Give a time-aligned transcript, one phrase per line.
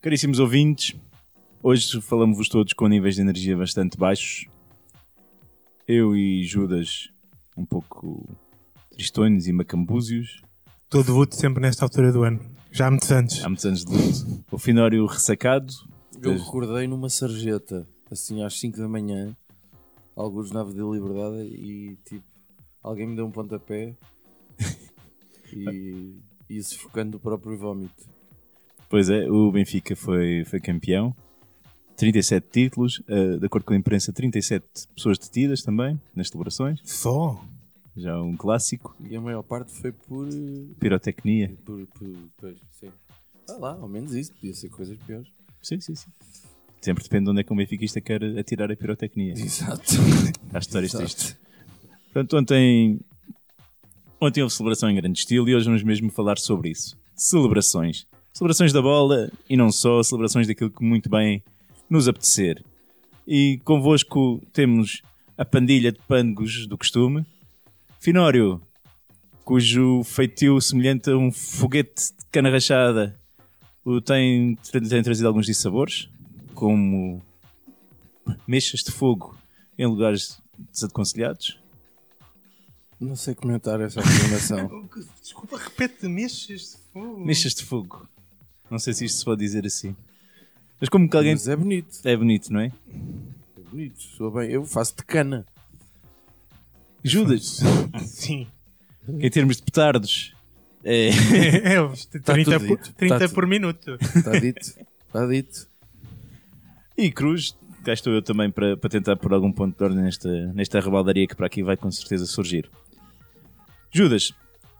[0.00, 0.94] Caríssimos ouvintes,
[1.62, 4.46] hoje falamos-vos todos com níveis de energia bastante baixos.
[5.86, 7.08] Eu e Judas
[7.56, 8.28] um pouco
[9.02, 10.42] tristonhos e macambúzios.
[10.88, 12.40] Todo luto sempre nesta altura do ano.
[12.70, 13.44] Já há muitos anos.
[13.44, 14.44] Há muitos anos de luto.
[14.52, 15.72] O Finório ressacado.
[16.22, 19.36] Eu recordei numa sarjeta, assim às 5 da manhã,
[20.14, 22.24] alguns na Avenida da Liberdade, e tipo,
[22.80, 23.92] alguém me deu um pontapé
[25.52, 28.04] e ia sufocando o próprio vómito.
[28.88, 31.12] Pois é, o Benfica foi, foi campeão.
[31.96, 36.80] 37 títulos, eh, de acordo com a imprensa, 37 pessoas detidas também nas celebrações.
[36.84, 37.44] Só?
[37.96, 38.96] Já um clássico.
[39.08, 40.26] E a maior parte foi por.
[40.28, 41.54] eh, Pirotecnia.
[41.64, 42.88] por, por pois, sim.
[43.48, 45.28] Ah lá, ao menos isso, podia ser coisas piores.
[45.62, 46.10] Sim, sim, sim.
[46.80, 49.34] Sempre depende de onde é que um benfiquista quer atirar a pirotecnia.
[49.34, 49.94] Exato.
[50.52, 51.36] Há histórias tristes.
[52.12, 52.98] Portanto, ontem,
[54.20, 56.96] ontem houve celebração em grande estilo e hoje vamos mesmo falar sobre isso.
[57.14, 58.06] Celebrações.
[58.32, 61.42] Celebrações da bola e não só, celebrações daquilo que muito bem
[61.88, 62.64] nos apetecer.
[63.28, 65.02] E convosco temos
[65.36, 67.24] a pandilha de pândegos do costume.
[68.02, 68.60] Finório,
[69.44, 73.16] cujo feitio semelhante a um foguete de cana rachada
[73.84, 76.08] o tem, tem trazido alguns dissabores,
[76.52, 77.22] como
[78.44, 79.38] mechas de fogo
[79.78, 81.60] em lugares desaconselhados.
[82.98, 84.88] Não sei comentar essa afirmação.
[85.22, 87.24] Desculpa, repete mexas de fogo.
[87.24, 88.08] Mechas de fogo.
[88.68, 89.94] Não sei se isto se pode dizer assim.
[90.80, 91.34] Mas como que alguém.
[91.34, 92.00] Mas é bonito.
[92.02, 92.72] É bonito, não é?
[93.56, 94.02] É bonito.
[94.02, 94.50] Soa bem.
[94.50, 95.46] Eu faço de cana.
[97.04, 97.60] Judas,
[98.06, 98.46] Sim.
[99.08, 100.32] em termos de petardos,
[100.84, 101.10] é.
[101.74, 102.94] É, os 30, tudo por, dito.
[102.94, 103.96] 30 Tá por minuto.
[104.00, 104.60] Está dito.
[105.06, 105.66] Está dito.
[106.96, 110.28] E Cruz, cá estou eu também para, para tentar pôr algum ponto de ordem nesta,
[110.52, 112.68] nesta rebaldaria que para aqui vai com certeza surgir.
[113.92, 114.32] Judas,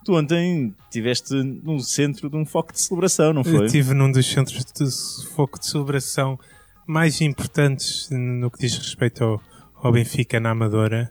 [0.04, 3.66] tu ontem estiveste num centro de um foco de celebração, não Eu foi?
[3.66, 6.38] estive num dos centros de foco de celebração
[6.86, 9.42] mais importantes no que diz respeito ao,
[9.76, 11.10] ao Benfica na Amadora.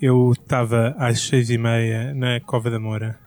[0.00, 3.18] Eu estava às seis e meia na Cova da Moura.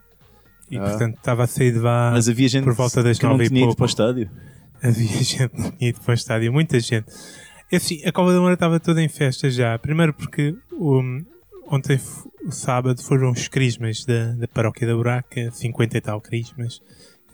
[0.72, 0.82] E, Ah.
[0.90, 2.12] portanto, estava a sair de lá.
[2.12, 3.78] Mas havia gente por volta das que nove e tinha ido pouco.
[3.78, 4.30] para o estádio.
[4.82, 7.06] Havia gente que tinha ido para o estádio, muita gente.
[7.72, 9.78] É assim, a Cova da Moura estava toda em festa já.
[9.78, 11.24] Primeiro porque um,
[11.68, 12.00] ontem,
[12.50, 16.82] sábado, foram os crismas da, da paróquia da Buraca, 50 e tal crismas.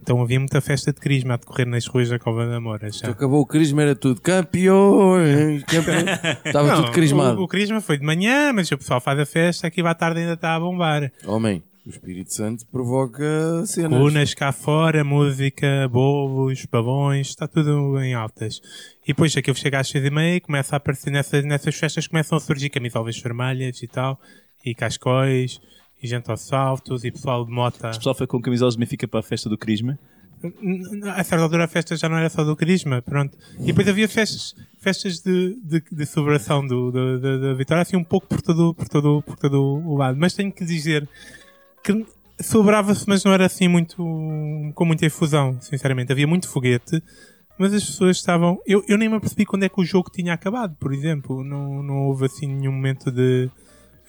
[0.02, 2.92] Então havia muita festa de crisma a decorrer nas ruas da Cova da Moura.
[2.92, 3.08] Já.
[3.08, 5.64] Tu acabou o crisma, era tudo campeões.
[5.64, 6.06] campeões.
[6.46, 7.40] Estava tudo crismado.
[7.42, 10.22] O, o crisma foi de manhã, mas o pessoal faz a festa, aqui à tarde
[10.22, 11.12] ainda está a bombar.
[11.26, 14.00] Homem, o Espírito Santo provoca cenas.
[14.00, 18.62] Cunas cá fora, música, bolos, balões, está tudo em altas.
[19.04, 22.06] E depois aquilo chega às seis e meia e começa a aparecer nessas, nessas festas,
[22.06, 24.20] começam a surgir camisolas vermelhas e tal,
[24.64, 25.60] e cascóis,
[26.02, 27.90] e gente aos saltos, e pessoal de mota.
[27.92, 29.98] O pessoal foi com camisolas de Benfica para a festa do Crisma.
[31.18, 33.38] A certa altura a festa já não era só do carisma, pronto.
[33.60, 37.98] E depois havia festas, festas de, de, de celebração do, do- da- da vitória, assim
[37.98, 40.18] um pouco por todo, por, todo, por todo o lado.
[40.18, 41.06] Mas tenho que dizer
[41.84, 42.06] que
[42.40, 43.98] celebrava-se, mas não era assim muito,
[44.74, 46.14] com muita efusão, sinceramente.
[46.14, 47.04] Havia muito foguete,
[47.58, 48.62] mas as pessoas estavam...
[48.66, 51.44] Eu, eu nem me apercebi quando é que o jogo tinha acabado, por exemplo.
[51.44, 53.50] Não, não houve assim nenhum momento de...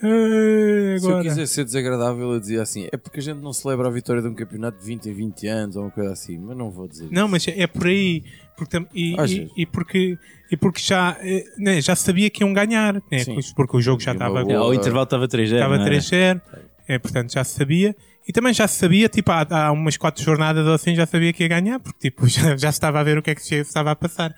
[0.02, 3.52] "Ah, Se eu agora." quiser ser desagradável, eu dizia assim: é porque a gente não
[3.52, 6.38] celebra a vitória de um campeonato de 20 em 20 anos ou uma coisa assim,
[6.38, 7.08] mas não vou dizer.
[7.10, 8.22] Não, mas é por aí.
[8.56, 10.18] Porque, e, e- e porque,
[10.50, 13.38] e porque já, eh, né, já sabia que iam ganhar, né, Sim.
[13.56, 14.74] porque o jogo já estava É, Boa.
[14.74, 15.54] intervalo estava 3-0.
[15.54, 15.94] estava não era?
[15.96, 16.42] 3-0,
[16.86, 17.96] é, portanto já se sabia.
[18.28, 21.32] E também já se sabia, tipo, há, há umas quatro jornadas ou assim, já sabia
[21.32, 23.42] que ia ganhar, porque tipo, já, já se estava a ver o que é que
[23.42, 24.34] se estava a passar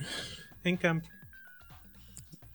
[0.64, 1.06] em campo.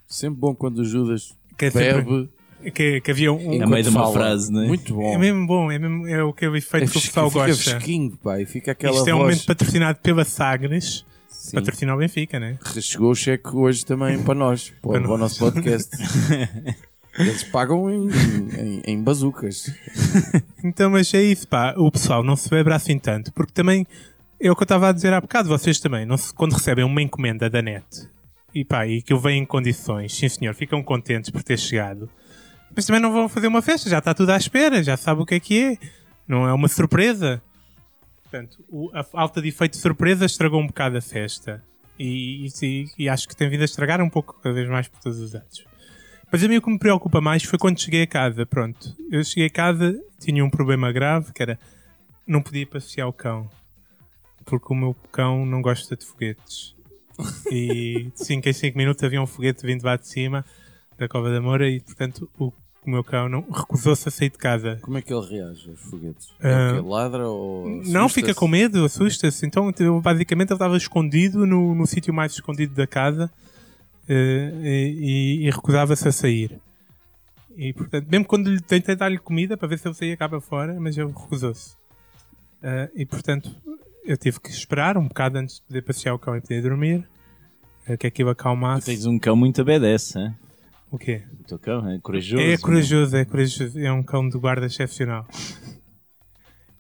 [0.08, 2.30] Sempre bom quando o Judas Que, é sempre- bebe.
[2.74, 3.38] Que, que havia um.
[3.52, 4.68] A enquanto meio de uma frase, não é?
[4.68, 5.14] Muito bom.
[5.14, 7.48] É mesmo bom, é, mesmo, é o que eu É efeito que o pessoal fica
[7.48, 7.72] gosta.
[7.72, 9.30] fresquinho, pá, e fica aquela Isto é um voz.
[9.30, 11.56] momento patrocinado pela Sagres, Sim.
[11.56, 12.58] patrocina o Benfica, né?
[12.82, 15.20] Chegou o cheque hoje também para nós, para, Para o nós.
[15.20, 15.90] nosso podcast.
[17.20, 18.10] Eles pagam em,
[18.60, 19.72] em, em bazucas.
[20.64, 21.74] Então, mas é isso, pá.
[21.78, 23.86] O pessoal não se celebra assim tanto, porque também
[24.40, 25.48] é o que eu estava a dizer há bocado.
[25.48, 27.86] Vocês também, não se- quando recebem uma encomenda da net
[28.54, 32.10] e pá, e que eu venho em condições, sim senhor, ficam contentes por ter chegado,
[32.76, 35.26] mas também não vão fazer uma festa, já está tudo à espera, já sabe o
[35.26, 35.78] que é que é,
[36.28, 37.42] não é uma surpresa.
[38.24, 41.64] Portanto, o- a falta de efeito de surpresa estragou um bocado a festa
[41.98, 45.00] e, e- e acho que tem vindo a estragar um pouco cada vez mais por
[45.00, 45.66] todos os atos.
[46.30, 48.46] Mas a mim o que me preocupa mais foi quando cheguei a casa.
[48.46, 51.58] Pronto, eu cheguei a casa, tinha um problema grave, que era
[52.28, 53.50] não podia passear o cão.
[54.44, 56.76] Porque o meu cão não gosta de foguetes.
[57.50, 60.46] E de 5 em 5 minutos havia um foguete vindo lá de cima
[60.98, 62.46] da Cova da Moura e, portanto, o,
[62.86, 64.78] o meu cão não recusou-se a sair de casa.
[64.82, 66.30] Como é que ele reage aos foguetes?
[66.42, 66.90] Ah, É o quê?
[66.90, 67.68] Ladra ou.
[67.86, 69.46] Não, fica com medo, assusta-se.
[69.46, 69.72] Então,
[70.02, 73.30] basicamente, ele estava escondido no, no sítio mais escondido da casa
[74.08, 76.60] eh, e, e recusava-se a sair.
[77.58, 80.40] E, portanto, mesmo quando lhe tentei dar-lhe comida para ver se ele saía cá para
[80.40, 81.76] fora, mas ele recusou-se.
[82.64, 83.50] Eh, e, portanto,
[84.06, 87.08] eu tive que esperar um bocado antes de poder passear o cão e poder dormir.
[87.88, 88.86] eh, que aquilo Tu acalmasse.
[88.86, 90.36] tens um cão muito obedece, hein?
[90.90, 91.24] O quê?
[91.40, 92.42] o teu cão é corajoso.
[92.42, 93.80] É corajoso, é corajoso.
[93.80, 95.28] É um cão de guarda excepcional.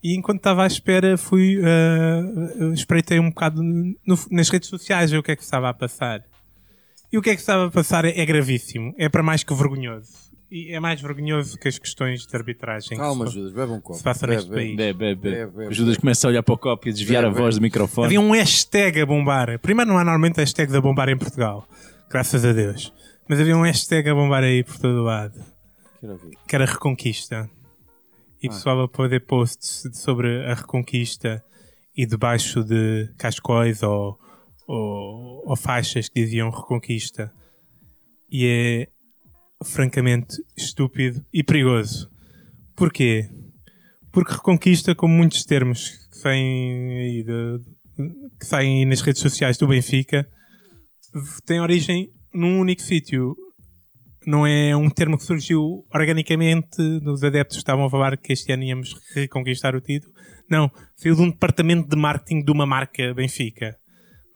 [0.04, 1.59] E enquanto estava à espera, fui.
[1.63, 3.95] ah, espreitei um bocado no-
[4.31, 6.24] nas redes sociais ver o que é que estava a passar.
[7.12, 8.94] E o que é que estava a passar é, é gravíssimo.
[8.98, 10.27] É para mais que vergonhoso.
[10.50, 12.98] E é mais vergonhoso que as questões de arbitragem.
[12.98, 13.98] Calma, que se, Judas, bebe um copo.
[13.98, 14.62] se passa Bebe, neste bebe.
[14.62, 14.77] país.
[14.77, 15.74] Bebe, bebe, bebe.
[15.74, 17.59] Judas começa a olhar para o copo e a desviar Bebe, a voz bebe.
[17.59, 18.06] do microfone.
[18.06, 19.59] Havia um hashtag a bombar.
[19.59, 21.68] Primeiro não há normalmente hashtag a bombar em Portugal.
[22.09, 22.94] Graças a Deus.
[23.29, 25.39] Mas havia um hashtag a bombar aí por todo o lado.
[26.47, 27.50] Que era Reconquista.
[28.41, 28.51] E Ah.
[28.51, 31.44] pessoal a poder posts sobre a Reconquista
[31.95, 34.18] e debaixo de cascóis ou,
[34.68, 37.33] ou, ou faixas que diziam Reconquista.
[38.31, 38.88] E é
[39.65, 42.09] francamente estúpido e perigoso.
[42.75, 43.27] Porquê?
[44.12, 47.59] Porque Reconquista, como muitos termos que saem, aí de-
[48.39, 50.30] que saem nas redes sociais do Benfica,
[51.45, 53.35] tem origem num único sítio,
[54.25, 58.51] não é um termo que surgiu organicamente dos adeptos que estavam a falar que este
[58.51, 60.13] ano íamos reconquistar o título.
[60.50, 63.77] Não, saiu de um departamento de marketing de uma marca Benfica.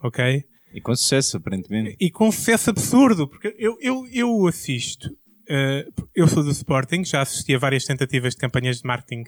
[0.03, 0.43] Ok?
[0.73, 1.95] E com sucesso, aparentemente.
[1.99, 5.09] E com sucesso absurdo, porque eu, eu, eu assisto.
[5.49, 5.85] eh,
[6.15, 9.23] eu sou do Sporting, já assisti a várias tentativas de campanhas de marketing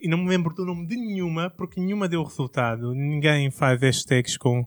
[0.00, 2.94] e não me lembro do nome de nenhuma, porque nenhuma deu resultado.
[2.94, 4.64] Ninguém faz hashtags com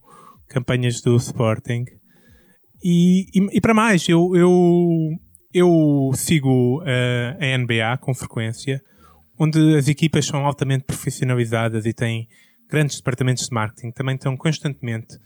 [0.47, 1.85] campanhas do Sporting.
[2.83, 5.11] E, e, e para mais, eu, eu,
[5.53, 8.81] eu sigo eh, a NBA com frequência,
[9.37, 12.27] onde as equipas são altamente profissionalizadas e têm
[12.69, 13.91] grandes departamentos de marketing.
[13.91, 15.17] Também estão constantemente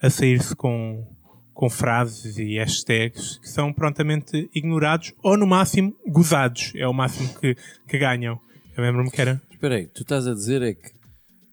[0.00, 1.06] a sair-se com,
[1.54, 6.72] com frases e hashtags que são prontamente ignorados ou, no máximo, gozados.
[6.76, 7.56] É o máximo que,
[7.86, 8.38] que ganham.
[8.76, 9.40] Eu lembro-me que era.
[9.50, 10.92] Espera aí, tu estás a dizer é que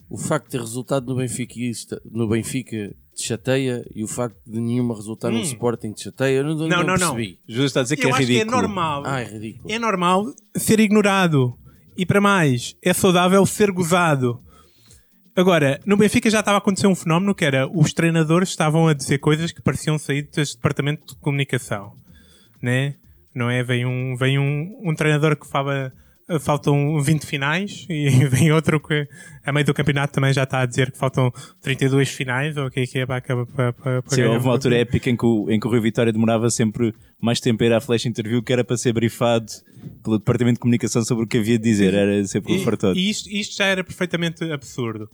[0.10, 1.56] o facto de ter resultado no Benfica,
[2.06, 5.44] no Benfica te chateia e o facto de nenhuma resultar no Hum.
[5.44, 6.38] Sporting te chateia?
[6.38, 7.16] Eu não, não, Não, não, não.
[7.16, 7.40] percebi.
[7.48, 8.62] Está a dizer que Eu é acho que é ridículo.
[8.62, 9.04] normal.
[9.06, 9.72] Ah, é ridículo.
[9.74, 10.26] É normal
[10.56, 11.58] ser ignorado.
[11.98, 14.40] E para mais, é saudável ser gozado.
[15.36, 18.94] Agora, no Benfica já estava a acontecer um fenómeno que era os treinadores estavam a
[18.94, 21.94] dizer coisas que pareciam sair deste departamento de comunicação.
[22.62, 22.96] Né?
[23.34, 23.62] Não é?
[23.64, 25.92] Vem um, vem um, um treinador que fala
[26.40, 29.08] faltam 20 finais e vem outro que
[29.46, 31.32] a meio do campeonato também já está a dizer que faltam
[31.62, 34.46] 32 finais ou o que é que é para, para, para, para Sim, ganhar houve
[34.46, 37.64] uma altura épica em que, o, em que o Rui Vitória demorava sempre mais tempo
[37.64, 39.52] a ir à flash interview que era para ser brifado
[40.04, 41.94] pelo Departamento de Comunicação sobre o que havia de dizer.
[41.94, 43.00] Era sempre um fartote.
[43.00, 45.10] E, e isto, isto já era perfeitamente absurdo.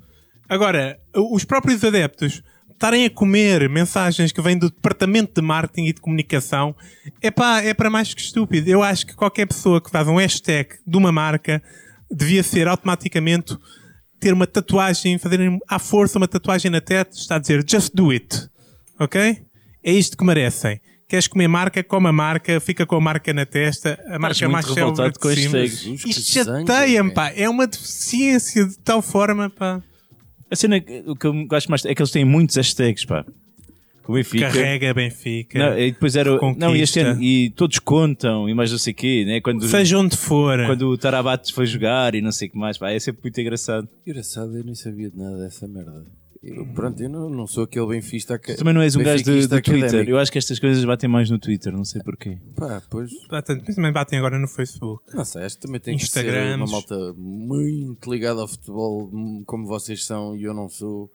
[0.48, 2.44] Agora, os próprios adeptos
[2.82, 6.76] estarem a comer mensagens que vêm do departamento de marketing e de comunicação
[7.22, 8.68] é, pá, é para mais que estúpido.
[8.68, 11.62] Eu acho que qualquer pessoa que faz um hashtag de uma marca
[12.10, 13.56] devia ser automaticamente
[14.20, 18.10] ter uma tatuagem, fazer à força uma tatuagem na testa, está a dizer just do
[18.10, 18.50] it.
[19.00, 19.44] Ok?
[19.84, 20.82] É isto que merecem.
[21.08, 24.66] Queres comer marca, come a marca, fica com a marca na testa, a marca mais
[24.66, 27.32] célebre de com Isto chateia-me, pá.
[27.36, 29.84] É uma deficiência de tal forma, pá.
[30.52, 33.26] A cena, que- o que eu gosto mais é que eles têm muitos hashtags, pá.
[34.08, 34.48] O Benfica.
[34.52, 35.58] Carrega Benfica.
[35.60, 36.38] Não, e depois era.
[36.38, 36.66] Conquista.
[36.68, 39.40] Não, e, este ano, e todos contam, e mais não sei o quê, né?
[39.40, 40.58] Quando, Seja onde for.
[40.66, 42.92] quando o Tarabates foi jogar e não sei o que mais, pá.
[42.92, 43.88] É sempre muito engraçado.
[44.06, 46.06] Engraçado, eu nem sabia de nada dessa merda.
[46.44, 48.54] Eu, pronto, eu não, não sou aquele benfista que.
[48.54, 50.10] Tu também não és um gajo de, de Twitter.
[50.10, 52.40] Eu acho que estas coisas batem mais no Twitter, não sei porquê.
[52.56, 53.12] Pá, pois.
[53.76, 55.04] Também batem agora no Facebook.
[55.14, 56.58] Não sei, acho que também tem que ser Instagrams.
[56.58, 59.12] uma malta muito ligada ao futebol,
[59.46, 61.12] como vocês são e eu não sou,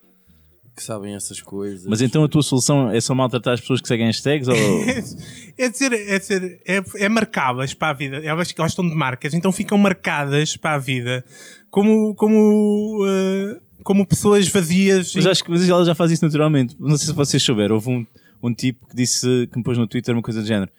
[0.77, 1.87] que sabem essas coisas.
[1.87, 4.47] Mas então a tua solução é só maltratar as pessoas que seguem hashtags?
[4.47, 4.57] Ou...
[5.59, 8.19] É dizer, é dizer, é, é marcá-las para a vida.
[8.19, 11.25] Elas gostam de marcas, então ficam marcadas para a vida
[11.71, 15.15] como, como, eh, como pessoas vazias.
[15.15, 16.75] Mas acho que mas ela já faz isso naturalmente.
[16.79, 17.77] Não sei se vocês souberam.
[17.77, 18.07] Houve um,
[18.43, 20.73] um tipo que disse que me pôs no Twitter uma coisa do género: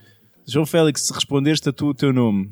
[0.45, 2.51] João Félix, se responderes, tatua o teu nome.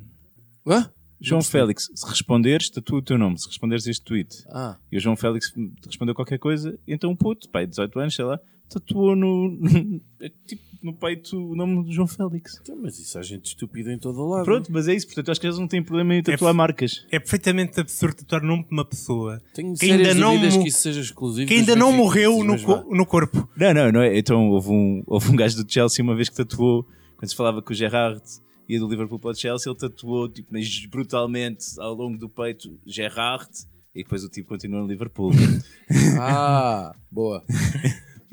[0.65, 0.89] Hã?
[1.19, 3.38] João Félix, se responderes, tatua o teu nome.
[3.38, 4.29] Se responderes este tweet.
[4.50, 5.51] Ah, E o João Félix
[5.85, 9.57] respondeu qualquer coisa, então um puto, pai, 18 anos, sei lá, tatuou no,
[10.48, 12.60] tipo, no peito o nome do João Félix.
[12.62, 14.45] Então, Mas isso há gente estúpida em todo o lado.
[14.45, 15.07] Pronto, mas é isso.
[15.07, 17.05] Portanto, acho que eles não têm problema em tatuar É marcas.
[17.12, 20.79] É perfeitamente absurdo tatuar o nome de uma pessoa Tenho que ainda não que isso
[20.81, 21.48] seja exclusivo.
[21.48, 23.50] que ainda não morreu no, co- no corpo.
[23.57, 24.17] Não, não, não é.
[24.17, 26.86] Então houve um, houve um gajo do Chelsea uma vez que tatuou,
[27.17, 28.22] quando se falava que o Gerrard
[28.69, 32.79] ia do Liverpool para o Chelsea, ele tatuou tipo, mas brutalmente ao longo do peito
[32.86, 33.50] Gerrard
[33.95, 35.31] e depois o tipo continua no Liverpool.
[36.19, 37.43] Ah, boa.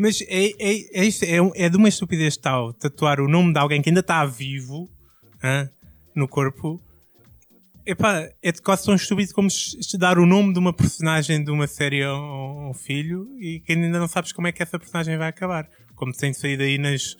[0.02, 3.60] Mas é, é, é, isso, é, é de uma estupidez tal tatuar o nome de
[3.60, 4.90] alguém que ainda está vivo
[5.40, 5.70] hã,
[6.12, 6.82] no corpo.
[7.86, 11.52] Epá, é de quase tão estúpido como es- estudar o nome de uma personagem de
[11.52, 15.16] uma série a um, filho e que ainda não sabes como é que essa personagem
[15.16, 15.68] vai acabar.
[15.94, 17.16] Como tem saído aí nas,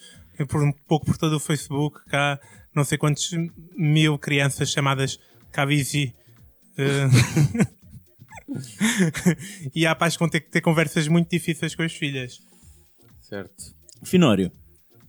[0.48, 2.36] por um pouco por todo o Facebook, há
[2.74, 3.30] não sei quantos
[3.76, 5.20] mil crianças chamadas
[5.52, 6.12] Kavizi.
[9.72, 12.40] e há pais que vão ter que ter conversas muito difíceis com as filhas.
[13.32, 13.74] Certo.
[14.04, 14.52] Finório,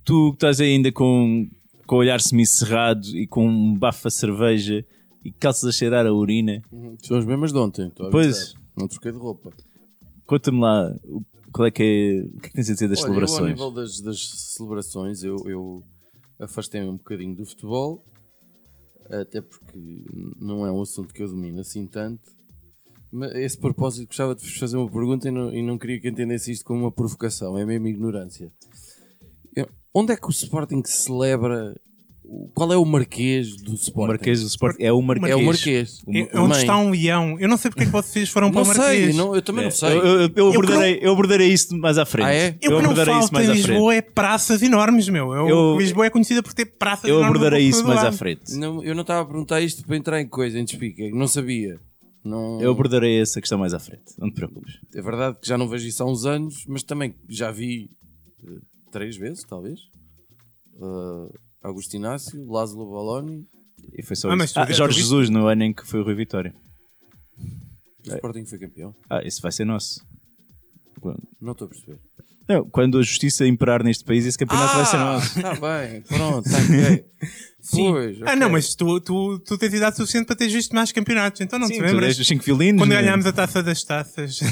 [0.05, 1.45] tu que estás ainda com,
[1.85, 4.85] com o olhar semicerrado e com um bafo a cerveja
[5.25, 6.61] e calças a cheirar a urina,
[7.03, 7.87] São as mesmas de ontem.
[7.87, 8.53] estou a Pois.
[8.77, 9.51] Não troquei de roupa.
[10.25, 12.99] conta-me lá o- qual é que é, o que é que tens a dizer das
[13.03, 13.51] Olha, eu, ao celebrações.
[13.51, 14.19] nível das, das
[14.55, 15.83] celebrações, eu, eu
[16.39, 18.05] afastei-me um bocadinho do futebol,
[19.09, 19.77] até porque
[20.39, 22.21] não é um assunto que eu domino assim tanto.
[23.36, 26.51] Esse propósito, gostava de vos fazer uma pergunta e não, e não queria que entendesse
[26.51, 28.51] isto como uma provocação, é mesmo ignorância.
[29.55, 31.75] Eu- onde é que o Sporting celebra?
[32.25, 34.08] o- Qual é o Marquês do O Sporting?
[34.13, 35.32] Marquês do Sport é o Marquês.
[35.32, 36.01] É o Marquês.
[36.08, 37.38] O- É onde está um leão.
[37.39, 39.15] Eu não sei porque é que vocês foram para Não o sei, Marquês.
[39.15, 39.89] não, eu também É, não sei.
[39.89, 42.25] Eu, eu, eu, abordarei, eu abordarei isso mais à frente.
[42.25, 42.48] Ah, é?
[42.48, 43.55] Eu que não abordarei mais em à frente.
[43.67, 45.34] Lisboa é praças enormes, meu.
[45.34, 47.36] Eu, Eu- Lisboa é conhecida por ter praças Eu enormes.
[47.36, 48.53] abordarei por isso mais à frente.
[48.55, 51.77] Não, eu não estava a perguntar isto para entrar em coisa, em despique, não sabia.
[52.23, 52.61] Não...
[52.61, 54.13] Eu abordarei essa questão mais à frente.
[54.17, 54.79] Não te preocupes.
[54.93, 57.89] É verdade que já não vejo isso há uns anos, mas também já vi
[58.45, 58.59] eh,
[58.91, 59.79] três vezes, talvez.
[60.75, 61.29] Uh,
[61.61, 63.45] Augusto Inácio, Lázaro Baloni,
[63.97, 64.59] E foi só Ah, isso.
[64.59, 64.99] Ah, Jorge?
[65.01, 66.53] Jesus no ano em que foi o Rui Vitória.
[68.07, 68.95] o Sporting foi campeão.
[69.09, 70.01] Ah, esse vai ser nosso.
[71.41, 71.99] Não estou a perceber.
[72.47, 75.38] Não, quando a justiça imperar neste país, esse campeonato vai ser nosso.
[75.39, 77.05] Está bem, pronto, está ok.
[77.63, 77.91] Sim.
[77.93, 78.35] Pois, Ah, ok.
[78.35, 81.39] não, mas tu, tu, tu tens idade suficiente para ter visto mais campeonatos.
[81.39, 82.17] Então não Sim, te lembras?
[82.17, 82.81] dos cinco violinos.
[82.81, 83.01] Quando né?
[83.01, 84.39] ganhámos a taça das taças.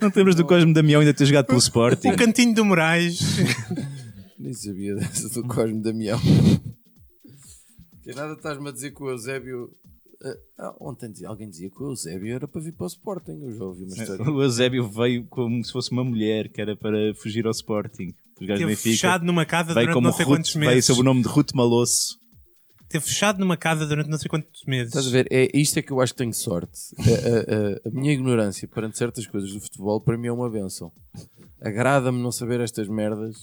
[0.00, 2.08] Não te lembras do Cosme Damião ainda ter jogado pelo Sporting?
[2.08, 3.18] o cantinho do Moraes.
[4.38, 6.20] Nem sabia dessa do Cosme Damião.
[8.02, 9.70] Que nada estás-me a dizer que o Eusébio.
[10.58, 13.32] Ah, ontem dizia- alguém dizia que o Eusébio era para vir para o Sporting.
[13.42, 14.30] Eu já ouvi uma história.
[14.30, 18.14] O Eusébio veio como se fosse uma mulher que era para fugir ao Sporting.
[18.38, 20.84] Teve fechado numa casa Veio durante como não sei Ruth, quantos veio meses.
[20.84, 22.18] sob o nome de Ruth Malosso.
[22.88, 24.88] Teve fechado numa casa durante não sei quantos meses.
[24.88, 25.26] Estás a ver?
[25.30, 26.78] É, isto é que eu acho que tenho sorte.
[26.98, 30.48] A, a- a- a minha ignorância perante certas coisas do futebol para mim é uma
[30.50, 30.92] benção.
[31.60, 33.34] Agrada-me não saber estas merdas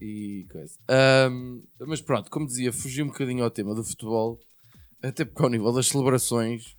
[0.00, 0.74] e coisa.
[0.88, 4.38] Ahm, mas pronto, como dizia, fugi um bocadinho ao tema do futebol,
[5.02, 6.76] até porque ao nível das celebrações,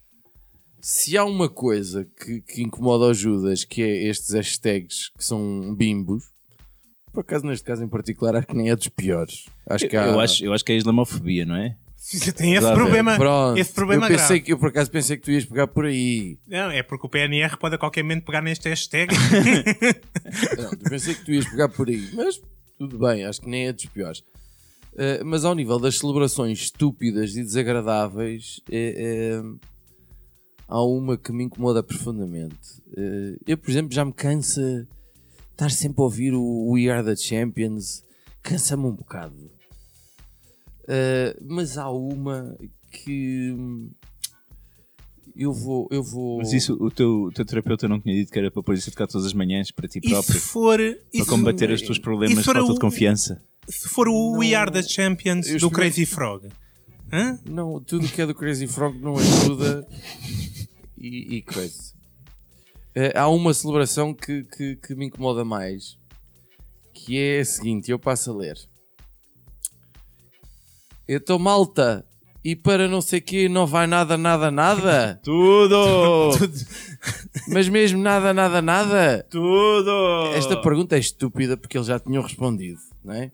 [0.81, 5.73] se há uma coisa que, que incomoda o Judas, que é estes hashtags que são
[5.75, 6.23] bimbos,
[7.11, 9.45] por acaso neste caso em particular acho que nem é dos piores.
[9.67, 10.07] Acho que há...
[10.07, 11.75] Eu, acho, eu acho que é a islamofobia, não é?
[12.35, 13.17] Tem esse problema.
[13.17, 14.41] Pronto, Esse problema eu, pensei grave.
[14.41, 16.39] que, eu por acaso pensei que tu ias pegar por aí.
[16.47, 19.13] Não, é porque o PNR pode a qualquer momento pegar neste hashtag.
[20.57, 22.41] Não, eu pensei que tu ias pegar por aí, mas
[22.79, 24.23] tudo bem, acho que nem é dos piores.
[25.01, 29.41] Eh, mas ao nível das celebrações estúpidas e desagradáveis, é- é-
[30.67, 32.57] há uma que me incomoda profundamente.
[33.47, 34.85] Eu, por exemplo, já me cansa
[35.51, 38.03] estar sempre a ouvir o We Are the Champions,
[38.43, 39.49] cansa-me um bocado.
[41.47, 42.57] Mas há uma
[42.91, 43.55] que
[45.35, 46.39] eu vou, eu vou.
[46.39, 48.89] Mas isso o teu, o teu terapeuta não tinha dito que era para pôr isso
[48.89, 50.33] a tocar todas as manhãs para ti e próprio.
[50.33, 50.77] se for.
[50.77, 53.41] Para combater os teus problemas de falta de confiança.
[53.69, 54.59] Se for o We Não.
[54.59, 56.49] Are the Champions do Crazy Frog.
[57.11, 57.39] Hã?
[57.45, 59.87] Não, tudo que é do Crazy Frog não ajuda
[60.97, 61.93] e, e coisa.
[62.95, 65.99] Eh, há uma celebração que, que, que me incomoda mais
[67.05, 68.57] que é a seguinte: eu passo a ler.
[71.07, 72.05] Eu estou malta
[72.43, 75.19] e para não sei quê não vai nada, nada, nada.
[75.23, 76.31] Tudo!
[77.47, 79.25] Mas mesmo nada, nada, nada.
[79.29, 80.33] Tudo!
[80.35, 83.31] Esta pergunta é estúpida porque eles já tinham respondido, não é?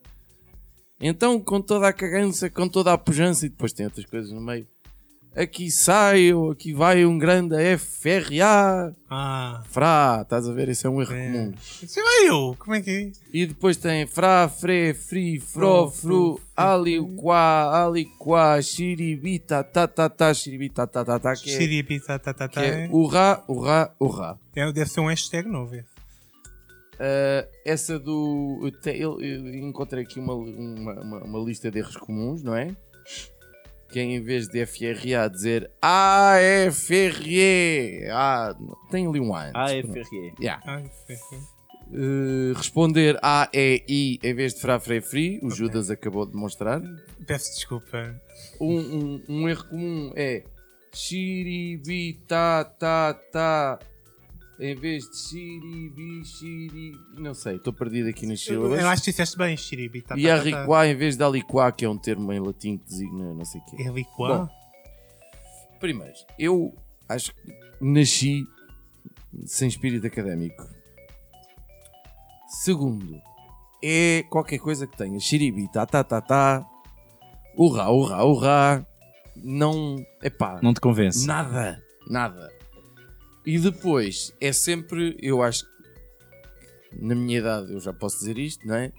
[0.99, 4.41] Então, com toda a cagança, com toda a pujança, e depois tem outras coisas no
[4.41, 4.65] meio.
[5.35, 8.95] Aqui sai, ou aqui vai um grande FRA.
[9.09, 9.61] Ah.
[9.69, 10.69] Frá, estás a ver?
[10.69, 11.27] Isso é um erro É.
[11.29, 11.53] comum.
[11.83, 12.55] Isso vai eu.
[12.57, 13.11] Como é que é?
[13.33, 20.07] E depois tem Frá, Fré, Fri, Fró, Fru, Ali, Quá, Ali, Quá, Xiribita, tá, tá,
[20.07, 24.37] tá, Xiribita, tá, tá, tá, que é, é Urrá, Urrá.
[24.55, 25.75] É, deve ser um hashtag novo.
[25.75, 25.94] esse.
[26.99, 28.69] Ah, essa do.
[28.85, 32.75] Eu, eu encontrei aqui uma, uma, uma, uma lista de erros comuns, não é?
[33.89, 37.29] Que é em vez de FRA dizer AFRE.
[38.11, 38.55] Ah,
[38.89, 39.45] tem ali um A.
[39.45, 39.83] antes, Ah, é.
[40.39, 40.83] Yeah.
[41.87, 45.39] Uh, responder A, E, I em vez de Fra, Fre, Free.
[45.43, 46.81] O Judas acabou de demonstrar.
[47.27, 48.19] Peço desculpa.
[48.59, 50.43] Um, um, um erro comum é
[50.93, 53.79] Xiribi, ta, ta, ta.
[54.59, 56.91] Em vez de Xiribi, Xiri.
[57.17, 58.79] Não sei, estou perdido aqui nas sílabas.
[58.79, 60.01] Eu acho que disseste bem, Xiribi.
[60.01, 60.61] Tá, E tá, a tá, tá.
[60.61, 63.59] Riquá em vez de Aliquá, que é um termo em latim que designa não sei
[63.61, 63.75] o quê.
[63.83, 64.37] É liquá?
[64.37, 64.49] Bom.
[65.79, 66.73] Primeiro, eu
[67.09, 68.45] acho que nasci
[69.45, 70.63] sem espírito académico.
[72.47, 73.21] Segundo,
[73.83, 76.65] é qualquer coisa que tenha xiribi, tá, tá, tá, tá,
[77.57, 78.87] urrá, urrá, urrá,
[79.35, 81.27] não, epá, Não te convence.
[81.27, 82.54] nada, nada.
[83.45, 85.69] E depois, é sempre, eu acho que
[86.99, 88.91] na minha idade eu já posso dizer isto, não é?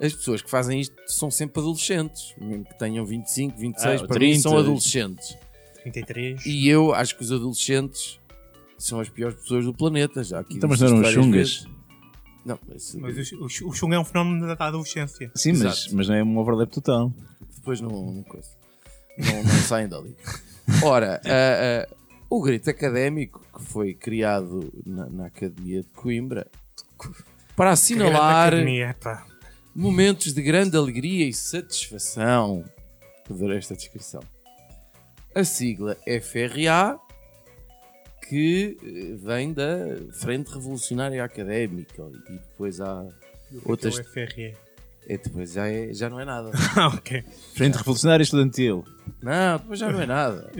[0.00, 4.18] As pessoas que fazem isto são sempre adolescentes, mesmo que tenham 25, 26, Ah, para
[4.18, 4.40] mim 30.
[4.42, 5.36] são adolescentes.
[5.82, 6.46] 33.
[6.46, 8.18] E eu acho que os adolescentes
[8.78, 11.30] são as piores pessoas do planeta, já aqui Então, mas não eram os chungas?
[11.60, 11.66] vezes.
[12.44, 15.30] Não, mas Mas o, o, o Chung é um fenómeno da adolescência.
[15.34, 15.96] Sim, mas, Exato.
[15.96, 17.12] mas não é um overlap total.
[17.56, 18.48] depois não, não, coisa.
[19.18, 20.16] não, não saem dali.
[20.82, 21.96] Ora, ah, ah,
[22.30, 26.46] o grito académico que foi criado na, na Academia de Coimbra
[27.56, 28.96] para assinalar academia,
[29.74, 32.64] momentos de grande alegria e satisfação.
[33.30, 34.22] Adorei esta descrição.
[35.34, 36.98] A sigla FRA,
[38.28, 39.66] que eh, vem da
[40.20, 43.06] Frente Revolucionária Académica, e depois há
[43.64, 43.98] outras.
[43.98, 44.56] O FRE.
[45.08, 46.50] É, depois já, é- já não é nada.
[46.76, 47.24] Ah, ok.
[47.54, 48.84] Frente Revolucionária Estudantil.
[49.22, 50.50] Não, depois já não é nada.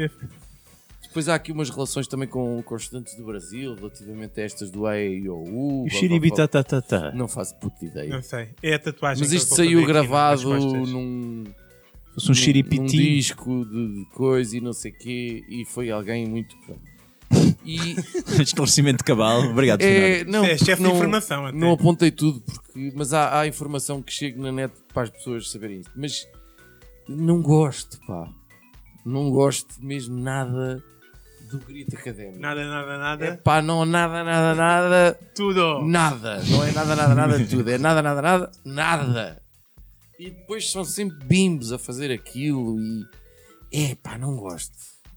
[1.03, 4.71] Depois há aqui umas relações também com, com os estudantes do Brasil, relativamente a estas
[4.71, 5.85] do AEIOU.
[5.85, 7.13] O Xiribi tá, tá, tá, tá.
[7.13, 8.09] Não faço puta ideia.
[8.11, 8.51] Não sei.
[8.63, 9.21] É a tatuagem.
[9.23, 11.45] Mas que eu isto saiu gravado num,
[12.15, 12.97] Fosse um num xiripiti.
[12.97, 16.55] disco de, de coisa e não sei o quê, e foi alguém muito.
[16.67, 16.83] pronto.
[17.65, 17.79] E
[18.43, 19.43] Esclarecimento de cabal.
[19.45, 21.57] Obrigado, é, não, É chefe de não, informação até.
[21.57, 25.51] não apontei tudo, porque, mas há, há informação que chega na net para as pessoas
[25.51, 25.93] saberem isto.
[25.97, 26.27] Mas
[27.09, 28.29] não gosto, pá.
[29.09, 30.83] Não gosto mesmo nada
[31.51, 32.39] do grito académico.
[32.41, 33.25] Nada, nada, nada.
[33.25, 35.83] É pá, não nada, nada, nada, Tudo.
[35.87, 36.43] nada.
[36.51, 37.71] Não é nada, nada, nada de tudo.
[37.71, 39.43] É nada, nada, nada, nada.
[40.19, 43.05] E depois são sempre bimbos a fazer aquilo e.
[43.73, 44.73] É pá, não gosto.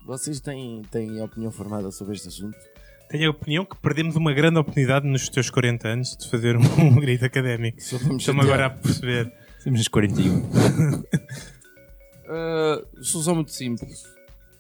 [0.06, 2.58] Vocês têm, têm opinião formada sobre este assunto?
[3.10, 6.96] Tenho a opinião que perdemos uma grande oportunidade nos teus 40 anos de fazer um
[6.96, 7.82] grito académico.
[7.82, 8.62] Só vamos Estou-me chatear.
[8.62, 9.34] agora a perceber.
[9.64, 10.50] Temos nos 41.
[12.32, 14.04] Uh, solução muito simples.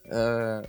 [0.05, 0.67] Uh,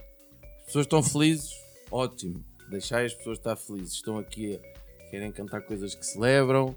[0.61, 1.51] as pessoas estão felizes,
[1.91, 2.45] ótimo.
[2.71, 3.95] Deixai as pessoas estar felizes.
[3.95, 6.77] Estão aqui, a- querem cantar coisas que celebram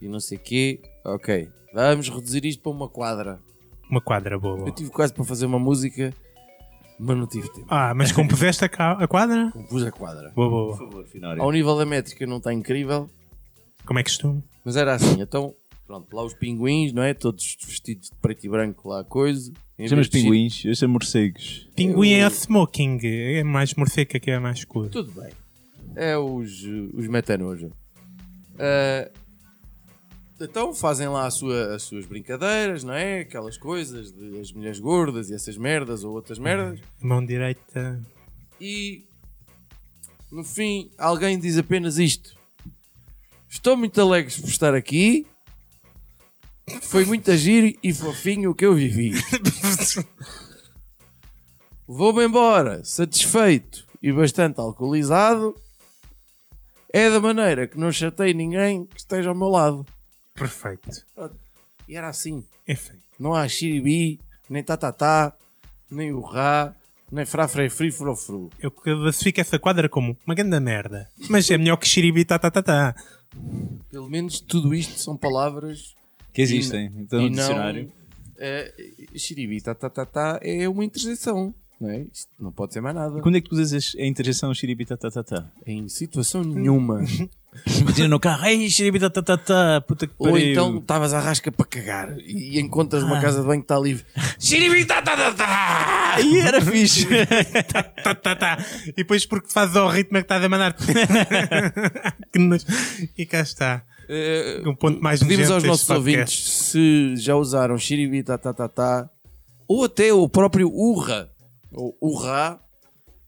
[0.00, 0.80] e não sei o quê.
[1.04, 3.40] Ok, vamos reduzir isto para uma quadra.
[3.90, 4.66] Uma quadra boa.
[4.68, 6.14] Eu tive quase para fazer uma música,
[6.98, 7.66] mas não tive tempo.
[7.68, 9.50] Ah, mas compuseste a, ca- a quadra?
[9.52, 10.30] Compus a quadra.
[10.34, 10.90] Boa, boa, Por boa.
[10.90, 11.42] favor, Finório.
[11.42, 13.10] Ao nível da métrica não está incrível,
[13.84, 14.42] Como é que estou?
[14.64, 15.20] mas era assim.
[15.20, 15.54] Então,
[15.86, 17.12] pronto, lá os pinguins, não é?
[17.14, 19.52] Todos vestidos de preto e branco, lá a coisa.
[19.78, 21.68] Em Chamas vez de- pinguins, eu chamo morcegos.
[21.74, 22.98] Pinguim é smoking.
[23.02, 24.88] É mais morceca que é mais escuro.
[24.88, 25.30] Tudo bem.
[25.96, 26.62] É os,
[26.94, 27.70] os metanojo.
[28.58, 29.10] Ah,
[30.40, 33.20] então fazem lá a sua- as suas brincadeiras, não é?
[33.20, 36.80] Aquelas coisas de as mulheres gordas e essas merdas ou outras merdas.
[37.00, 38.00] Mão direita.
[38.60, 39.04] E
[40.30, 42.34] no fim alguém diz apenas isto.
[43.48, 45.26] Estou muito alegre por estar aqui.
[46.82, 49.12] Foi muito agir e fofinho o que eu vivi.
[51.86, 55.54] Vou-me embora, satisfeito e bastante alcoolizado.
[56.92, 59.84] É da maneira que não chatei ninguém que esteja ao meu lado.
[60.34, 60.88] Perfeito.
[61.86, 62.44] E era assim.
[62.66, 63.02] Feio.
[63.18, 65.36] Não há xiribi, nem tatatá,
[65.90, 66.74] nem urrá,
[67.12, 68.50] nem frafre fri frofru.
[68.58, 71.08] Eu classifico essa quadra como uma grande merda.
[71.28, 72.94] Mas é melhor que xiribi tá, tá, tá, tá.
[73.90, 75.94] Pelo menos tudo isto são palavras
[76.34, 76.92] Que existem.
[76.98, 77.92] Então, e no dicionário.
[78.36, 78.74] É,
[79.16, 81.54] xiribi tatatá é uma interjeição.
[81.80, 82.06] Não é?
[82.12, 83.20] Isto não pode ser mais nada.
[83.20, 85.50] Quando é que tu usas a interjeição xiribitatata?
[85.66, 87.04] Em situação nenhuma.
[87.80, 90.50] Imagina no carro, ei, xiribitatata, puta que Ou pariu.
[90.50, 93.06] então estavas à rasca para cagar e encontras Ah.
[93.06, 94.04] uma casa de banho que está livre.
[94.40, 96.14] Xiribi tatatá!
[96.16, 97.06] Aí era fixe.
[98.02, 98.58] Tá, tá, tá.
[98.86, 100.76] E depois porque te fazes ao ritmo é que estás a mandar.
[103.16, 103.84] E cá está.
[104.08, 105.92] Eh, Um ponto mais Pedimos aos nossos podcast.
[106.20, 109.08] ouvintes se já usaram xiribi tatatá
[109.66, 111.30] ou até o próprio urra
[111.72, 112.60] ou urrá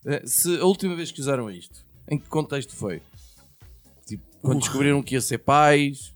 [0.05, 3.03] eh, se a última vez que usaram isto em que contexto foi?
[4.07, 6.15] Tipo, quando descobriram que ia ser pais,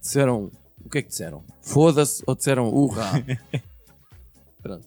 [0.00, 0.50] disseram.
[0.84, 1.42] O que é que disseram?
[1.62, 3.24] Foda-se ou disseram urra?
[4.62, 4.86] Pronto.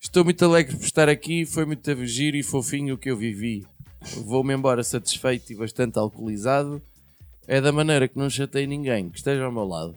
[0.00, 3.66] Estou muito alegre por estar aqui, foi muito giro e fofinho o que eu vivi.
[4.26, 6.80] Vou-me embora satisfeito e bastante alcoolizado.
[7.46, 9.96] É da maneira que não chatei ninguém que esteja ao meu lado.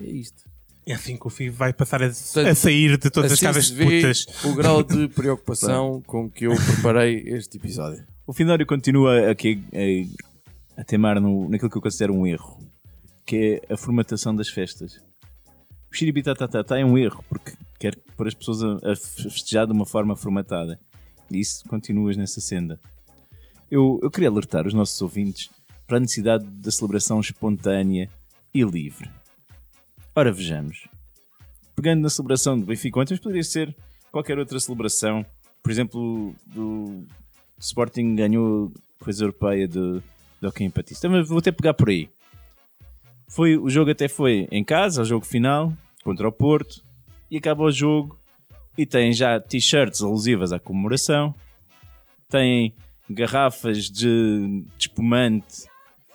[0.00, 0.42] É isto.
[0.86, 3.66] É assim que o filho vai passar a, a sair de todas as Assim casas
[3.66, 4.26] se de putas.
[4.44, 8.06] o grau de preocupação com que eu preparei este episódio.
[8.26, 12.58] O Finório continua aqui a, a temar no, naquilo que eu considero um erro,
[13.26, 14.94] que é a formatação das festas.
[15.92, 19.84] O xiribitatata é um erro, porque quer pôr as pessoas a, a festejar de uma
[19.84, 20.80] forma formatada.
[21.30, 22.80] E isso continuas nessa senda.
[23.70, 25.50] Eu, eu queria alertar os nossos ouvintes
[25.88, 28.10] para a necessidade da celebração espontânea
[28.52, 29.10] e livre.
[30.14, 30.86] Ora, vejamos.
[31.74, 33.74] Pegando na celebração do Benfica ontem, mas poderia ser
[34.12, 35.24] qualquer outra celebração.
[35.62, 37.04] Por exemplo, do
[37.58, 38.70] Sporting ganhou
[39.00, 40.02] coisa europeia de
[40.42, 41.00] hockey em patins.
[41.00, 42.10] Também vou até pegar por aí.
[43.26, 45.72] Foi, o jogo até foi em casa, o jogo final,
[46.04, 46.82] contra o Porto,
[47.30, 48.18] e acaba o jogo
[48.76, 51.34] e tem já t-shirts alusivas à comemoração,
[52.28, 52.74] tem
[53.08, 55.68] garrafas de, de espumante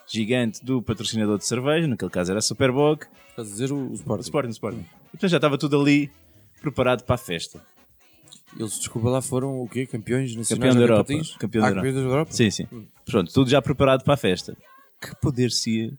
[0.07, 3.93] gigante do patrocinador de cerveja, naquele caso era a Superbog, Estás a dizer o, o
[3.93, 4.21] Sporting?
[4.23, 4.79] Sporting, Sporting.
[4.79, 6.11] E, portanto já estava tudo ali
[6.61, 7.61] preparado para a festa.
[8.57, 9.87] Eles, desculpa lá, foram o quê?
[9.87, 11.03] Campeões nacionais Campeão da de Europa.
[11.07, 11.37] patins?
[11.37, 11.87] Campeão ah, da Europa.
[11.87, 12.31] campeões da Europa?
[12.31, 12.67] Sim, sim.
[13.05, 14.55] Pronto, tudo já preparado para a festa.
[15.01, 15.91] Que poder-se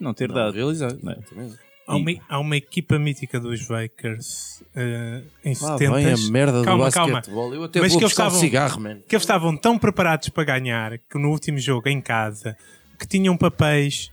[0.00, 0.54] não ter Não, dado.
[0.54, 0.98] realizado.
[1.02, 1.16] Não é?
[1.18, 1.58] Exatamente.
[1.86, 6.58] Há uma, há uma equipa mítica dos Bakers eh, em Lá 70 vem a merda
[6.60, 7.12] do calma, calma.
[7.16, 7.54] basquetebol.
[7.54, 9.00] Eu até Mas vou que eles buscar um estavam- cigarro, man.
[9.06, 12.56] que eles estavam tão preparados para ganhar que no último jogo em casa
[12.98, 14.10] que tinham papéis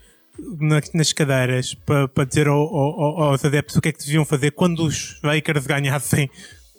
[0.60, 4.00] na- nas cadeiras para, para dizer ao- ao- ao- aos adeptos o que é que
[4.00, 6.30] deviam fazer quando os Bakers ganhassem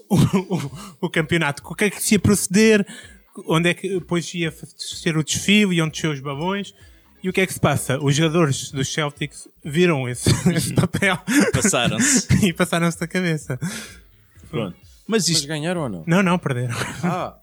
[0.09, 2.87] o, o- o campeonato, o que é que se ia proceder,
[3.47, 6.75] onde é que depois ia ser o desfile, iam descer os babões.
[7.23, 7.99] E o que é que se passa?
[8.03, 11.17] Os jogadores dos Celtics viram esse, esse papel
[11.53, 12.27] Passaram-se.
[12.45, 13.61] e passaram-se da cabeça.
[14.51, 14.77] Pronto.
[15.07, 16.05] Mas Mas isto, ganharam ou não?
[16.07, 16.75] Não, não, perderam.
[17.05, 17.37] Ah,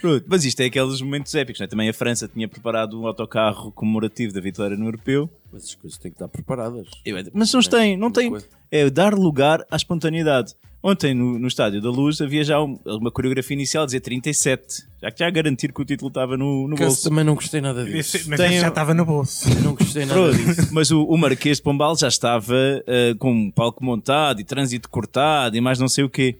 [0.00, 1.60] pronto, mas isto é aqueles momentos épicos.
[1.60, 1.68] Não é?
[1.68, 5.28] Também a França tinha preparado um autocarro comemorativo da vitória no Europeu.
[5.52, 6.86] mas as coisas têm que estar preparadas.
[7.32, 8.30] Mas não têm, não tem.
[8.30, 8.46] coisa.
[8.70, 10.54] É dar lugar à espontaneidade.
[10.82, 14.84] Ontem no, no Estádio da Luz havia já um- uma coreografia inicial a dizer 37,
[15.02, 17.08] já que já a garantir que o título estava no, no Caso bolso.
[17.08, 18.16] também não gostei nada disso.
[18.16, 19.48] Esse- mas Tem- já estava no bolso.
[19.64, 20.68] Não gostei nada Pronto, disso.
[20.72, 22.54] mas o, o Marquês de Pombal já estava
[22.86, 26.36] eh, com um palco montado e trânsito cortado e mais não sei o quê.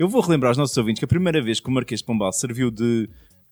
[0.00, 2.32] Eu vou relembrar aos nossos ouvintes que a primeira vez que o Marquês de Pombal
[2.32, 3.06] serviu de,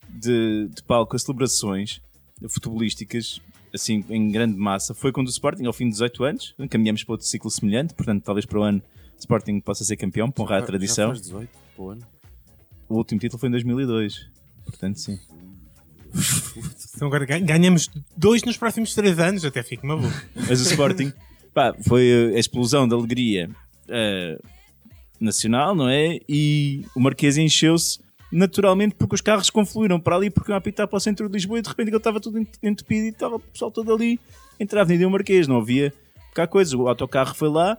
[0.08, 2.00] de, de palco a celebrações
[2.48, 3.38] futebolísticas,
[3.74, 7.12] assim, em grande massa, foi quando o Sporting, ao fim de 18 anos, caminhamos para
[7.12, 8.80] outro ciclo semelhante, portanto, talvez para o ano
[9.14, 11.08] o Sporting possa ser campeão, para honrar a Já tradição.
[11.10, 12.00] faz 18, pô, ano.
[12.88, 14.26] O último título foi em 2002,
[14.64, 15.18] portanto, sim.
[16.96, 20.08] Então agora gan- ganhamos dois nos próximos três anos, até fico maluco.
[20.34, 21.12] Mas o Sporting
[21.52, 23.50] pá, foi uh, a explosão de alegria
[23.84, 24.42] uh,
[25.20, 26.18] nacional, não é?
[26.28, 28.00] E o Marquês encheu-se
[28.30, 31.58] naturalmente porque os carros confluíram para ali porque iam apitar para o centro de Lisboa
[31.58, 34.20] e de repente aquilo estava tudo ent- entupido e estava o pessoal todo ali
[34.60, 35.92] entre a o Marquês, não havia
[36.34, 36.74] cá coisas.
[36.74, 37.78] O autocarro foi lá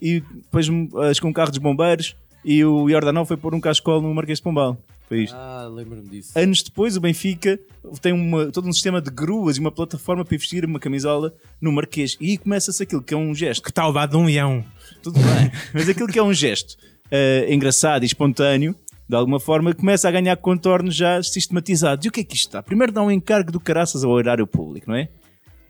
[0.00, 3.60] e depois hum, acho que um carro dos bombeiros e o Jordanão foi pôr um
[3.60, 4.76] cascol no Marquês de Pombal.
[5.08, 5.34] Foi isto.
[5.34, 6.38] Ah, lembro-me disso.
[6.38, 7.58] Anos depois, o Benfica
[8.02, 11.72] tem uma- todo um sistema de gruas e uma plataforma para vestir uma camisola no
[11.72, 12.16] Marquês.
[12.20, 13.62] E aí começa-se aquilo que é um gesto.
[13.62, 14.62] Que tal dado de um leão?
[15.02, 15.50] Tudo bem.
[15.72, 16.76] Mas aquilo que é um gesto
[17.10, 18.74] eh, engraçado e espontâneo,
[19.08, 22.04] de alguma forma, começa a ganhar contornos já sistematizados.
[22.04, 22.62] E o que é que isto está?
[22.62, 25.08] Primeiro dá um encargo do caraças ao horário público, não é?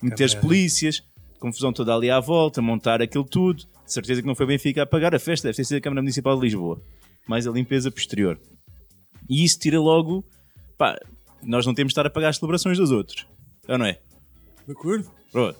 [0.03, 1.01] Meter as polícias,
[1.39, 3.59] confusão toda ali à volta, montar aquilo tudo.
[3.87, 6.03] De certeza que não foi Benfica a pagar a festa, deve ter sido a Câmara
[6.03, 6.81] Municipal de Lisboa.
[7.29, 8.37] Mais a limpeza posterior.
[9.29, 10.25] E isso tira logo.
[10.77, 10.99] Pá,
[11.43, 13.27] nós não temos de estar a pagar as celebrações dos outros.
[13.69, 13.99] Ou não é?
[14.67, 15.11] De acordo.
[15.31, 15.59] Pronto.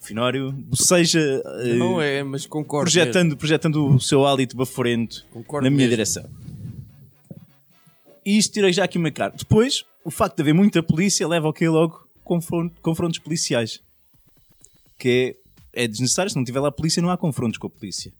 [0.00, 1.18] O Finório, seja.
[1.62, 2.84] eh, Não é, mas concordo.
[2.84, 5.90] projetando, projetando o seu hálito baforento Concordo na minha mesmo.
[5.90, 6.30] direção.
[8.24, 9.32] E isto tirei já aqui uma cara.
[9.36, 13.80] Depois, o facto de haver muita polícia leva ao que logo confron- confrontos policiais.
[14.98, 15.36] Que
[15.74, 18.12] é, é desnecessário, se não tiver lá a polícia, não há confrontos com a polícia.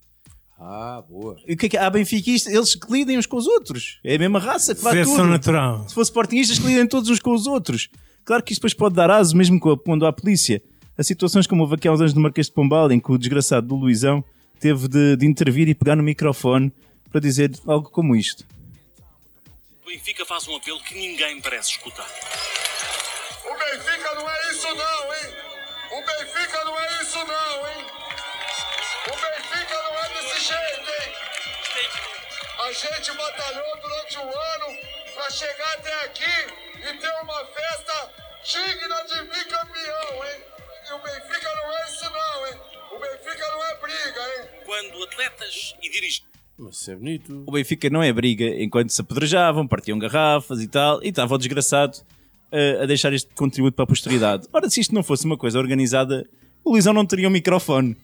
[0.59, 1.37] Ah, boa.
[1.47, 2.53] E o que é que há benfiquistas?
[2.53, 3.99] Eles que lidem uns com os outros.
[4.03, 5.25] É a mesma raça que vai tudo.
[5.25, 5.87] natural.
[5.89, 7.89] Se fosse sportingistas, que lidem todos uns com os outros.
[8.25, 10.63] Claro que isto depois pode dar aso, mesmo quando há polícia.
[10.99, 13.19] Há situações como houve aqui há uns anos no Marquês de Pombal, em que o
[13.19, 14.25] desgraçado do Luizão
[14.59, 16.73] teve de, de intervir e pegar no microfone
[17.13, 18.45] para dizer algo como isto.
[19.85, 22.09] O Benfica faz um apelo que ninguém parece escutar.
[23.45, 25.35] O Benfica não é isso não, hein?
[25.93, 28.06] O Benfica não é isso não, hein?
[32.67, 34.79] A gente batalhou durante um ano
[35.15, 36.25] para chegar até aqui
[36.79, 38.13] e ter uma festa
[38.45, 40.41] digna de bicampeão, hein?
[40.89, 42.55] E o Benfica não é isso não, hein?
[42.93, 44.49] O Benfica não é briga, hein?
[44.65, 46.27] Quando atletas e dirigentes
[46.59, 47.45] Mas isso é bonito.
[47.47, 51.39] O Benfica não é briga enquanto se apedrejavam, partiam garrafas e tal, e estava o
[51.39, 51.99] desgraçado
[52.53, 54.47] eh, a deixar este contributo para a posteridade.
[54.53, 56.25] Ora, se isto não fosse uma coisa organizada,
[56.65, 57.97] o Lisão não teria um microfone.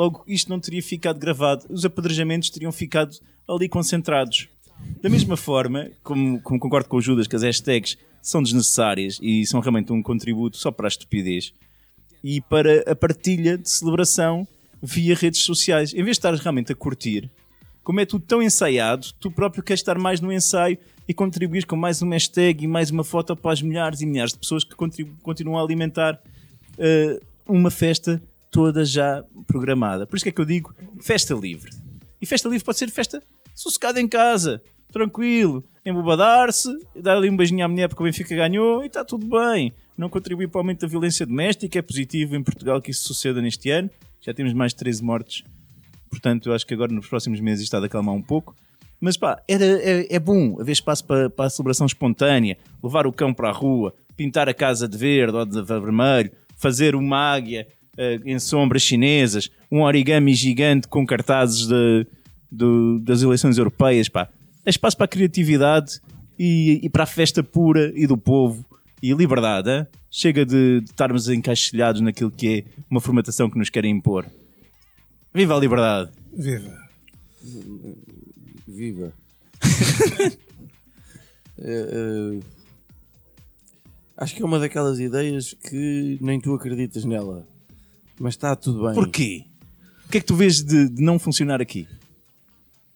[0.00, 1.66] Logo, isto não teria ficado gravado.
[1.68, 3.14] Os apedrejamentos teriam ficado
[3.46, 4.48] ali concentrados.
[5.02, 9.44] Da mesma forma, como, como concordo com o Judas que as hashtags são desnecessárias e
[9.44, 11.52] são realmente um contributo só para a estupidez
[12.24, 14.48] e para a partilha de celebração
[14.82, 15.92] via redes sociais.
[15.92, 17.30] Em vez de estares realmente a curtir,
[17.84, 21.76] como é tudo tão ensaiado, tu próprio queres estar mais no ensaio e contribuir com
[21.76, 24.74] mais uma hashtag e mais uma foto para as milhares e milhares de pessoas que
[25.22, 26.18] continuam a alimentar
[26.78, 30.06] eh, uma festa toda já programada.
[30.06, 31.70] Por isso é que eu digo festa livre.
[32.20, 33.22] E festa livre pode ser festa
[33.54, 38.82] sossegada em casa, tranquilo, embobadar-se, dar ali um beijinho à mulher porque o Benfica ganhou
[38.82, 39.72] e está tudo bem.
[39.96, 43.40] Não contribuir para o aumento da violência doméstica, é positivo em Portugal que isso suceda
[43.40, 43.90] neste ano.
[44.20, 45.44] Já temos mais de 13 mortes
[46.10, 48.54] Portanto, eu acho que agora nos próximos meses está a acalmar um pouco.
[49.00, 53.12] Mas pá, era, é, é bom haver espaço para, para a celebração espontânea, levar o
[53.12, 57.66] cão para a rua, pintar a casa de verde ou de vermelho, fazer uma águia
[58.24, 62.06] em sombras chinesas, um origami gigante com cartazes de,
[62.50, 64.08] do- das eleições europeias.
[64.08, 64.28] Pá.
[64.64, 66.00] É espaço para a criatividade
[66.38, 68.64] e, e para a festa pura e do povo
[69.02, 69.68] e liberdade.
[69.70, 69.86] hã?
[70.10, 74.26] Chega de, de estarmos encaixilhados naquilo que é uma formatação que nos querem impor.
[75.32, 76.10] Viva a liberdade!
[76.32, 76.76] Viva.
[78.66, 79.12] Viva.
[81.62, 82.40] Eh, eh,
[84.16, 87.46] acho que é uma daquelas ideias que nem tu acreditas nela.
[88.20, 88.94] Mas está tudo bem.
[88.94, 89.44] Porquê?
[90.06, 91.88] O que é que tu vês de, de não funcionar aqui?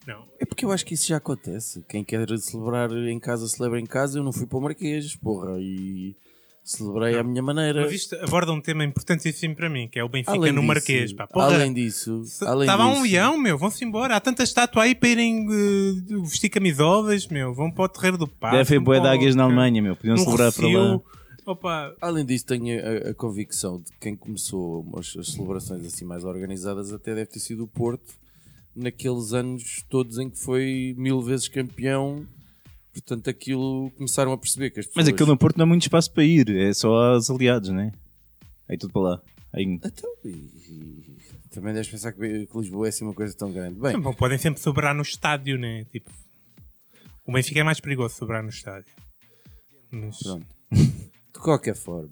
[0.07, 0.25] Não.
[0.39, 1.83] É porque eu acho que isso já acontece.
[1.89, 4.19] Quem quer celebrar em casa, celebra em casa.
[4.19, 6.15] Eu não fui para o Marquês, porra, e
[6.63, 7.83] celebrei à minha maneira.
[7.85, 10.67] Mas isto aborda um tema importantíssimo para mim, que é o Benfica Além no disso-
[10.67, 11.13] Marquês.
[11.15, 11.27] Pá.
[11.27, 14.17] Porra, além disso, Estava um leão, meu, vão-se embora.
[14.17, 17.55] Há tanta estátua aí para irem eh, vestir camisolas, meu.
[17.55, 18.59] Vão para o terreiro do Parque.
[18.59, 19.97] Deve haver bué de águias na Alemanha, meu.
[19.97, 21.01] Podiam celebrar para lá.
[21.47, 26.05] Opa, Além disso, tenho a, a convicção de que quem começou as, as celebrações assim
[26.05, 28.15] mais organizadas até deve ter sido o Porto,
[28.75, 32.27] naqueles anos todos em que foi mil vezes campeão.
[32.93, 35.05] Portanto, aquilo começaram a perceber que as pessoas.
[35.07, 37.93] Mas aquilo no Porto não há muito espaço para ir, é só aos aliados, né?
[38.69, 39.23] Aí tudo para lá.
[39.53, 39.65] Aí...
[39.65, 43.79] Então, e- e também deves pensar que, que Lisboa é assim uma coisa tão grande.
[43.79, 45.85] Bem, bom, podem sempre sobrar no estádio, né?
[45.93, 46.11] Tipo,
[47.27, 48.93] o Benfica é mais perigoso sobrar no estádio.
[49.91, 50.47] Mas- pronto.
[51.35, 52.11] De qualquer forma.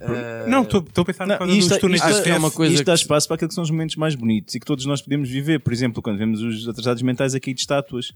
[0.00, 2.38] eh, Não, estou a pensar Não, isto, dos túneis isto- é acesso.
[2.38, 4.60] uma coisa isto dá que- espaço para aquilo que são os momentos mais bonitos e
[4.60, 5.58] que todos nós podemos viver.
[5.60, 8.12] Por exemplo, quando vemos os atrasados mentais aqui de estátuas.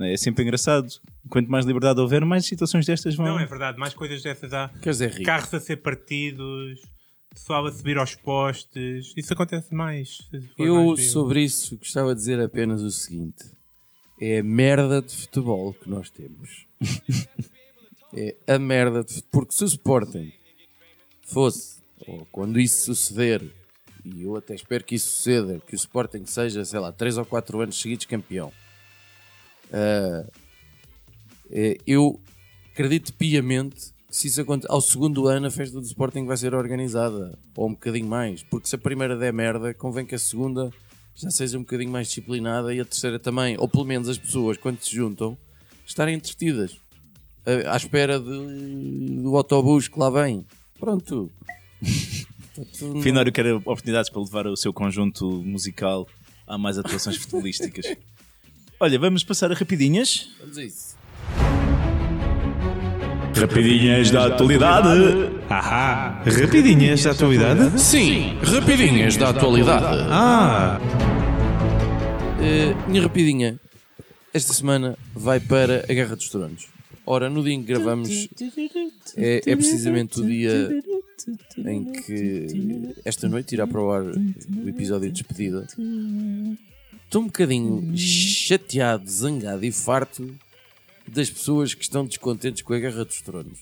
[0.00, 0.14] É?
[0.14, 0.88] É sempre engraçado.
[1.28, 3.26] Quanto mais liberdade houver, mais situações destas vão.
[3.26, 4.68] Não, é verdade, mais coisas dessas há.
[4.80, 5.24] Quer dizer, rico.
[5.24, 6.80] Carros a ser partidos,
[7.34, 9.12] pessoal a subir aos postes.
[9.16, 10.18] Isso acontece mais.
[10.58, 13.44] Eu, mais sobre isso, gostava de dizer apenas o seguinte:
[14.20, 16.66] é a merda de futebol que nós temos.
[18.14, 19.22] é a merda de.
[19.30, 20.32] Porque se o Sporting
[21.22, 23.42] fosse, ou quando isso suceder,
[24.04, 27.24] e eu até espero que isso suceda, que o Sporting seja, sei lá, 3 ou
[27.24, 28.52] 4 anos seguidos campeão,
[31.50, 32.20] é, eu
[32.72, 36.54] acredito piamente que se isso acontecer, ao segundo ano a festa do Sporting vai ser
[36.54, 40.70] organizada, ou um bocadinho mais, porque se a primeira der merda, convém que a segunda
[41.14, 44.56] já seja um bocadinho mais disciplinada e a terceira também, ou pelo menos as pessoas,
[44.56, 45.36] quando se juntam,
[45.86, 46.78] estarem entretidas,
[47.46, 50.44] à à espera de- do autobus que lá vem.
[50.78, 51.30] Pronto.
[52.54, 56.06] Portanto, não- Finório quer oportunidades para levar o seu conjunto musical
[56.46, 57.96] a mais atuações futebolísticas.
[58.80, 60.30] Olha, vamos passar a rapidinhas.
[60.40, 60.96] Vamos a isso.
[63.34, 64.88] Rapidinhas da atualidade.
[65.48, 67.80] Ahá, rapidinhas da atualidade?
[67.80, 70.06] Sim, rapidinhas da atualidade.
[70.10, 70.80] Ah,
[72.42, 73.56] Uh, minha rapidinha,
[74.34, 76.66] esta semana vai para a Guerra dos Tronos.
[77.04, 78.08] Ora, no dia em que gravamos
[79.16, 80.70] é, é precisamente o dia
[81.58, 85.66] em que esta noite irá para o ar o episódio de despedida.
[87.04, 90.32] Estou um bocadinho chateado, zangado e farto
[91.06, 93.58] das pessoas que estão descontentes com a Guerra dos Tronos.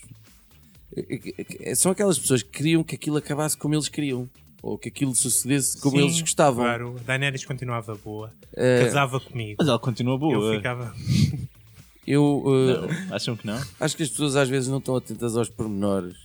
[0.94, 4.28] É- é- é- São aquelas pessoas que queriam que aquilo acabasse como eles queriam.
[4.62, 6.62] Ou que aquilo sucedesse como sim, eles gostavam.
[6.64, 8.30] Claro, Daenerys continuava boa.
[8.54, 9.56] Eh, Casava comigo.
[9.58, 10.54] Mas ela continua Eu boa.
[10.54, 10.94] ficava.
[12.10, 13.60] Eu uh, Não, acham que não?
[13.78, 16.16] acho que as pessoas às vezes não estão atentas aos pormenores